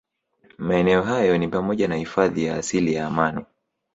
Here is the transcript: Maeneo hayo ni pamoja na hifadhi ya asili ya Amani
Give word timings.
Maeneo 0.57 1.01
hayo 1.03 1.37
ni 1.37 1.47
pamoja 1.47 1.87
na 1.87 1.95
hifadhi 1.95 2.45
ya 2.45 2.55
asili 2.55 2.93
ya 2.93 3.07
Amani 3.07 3.45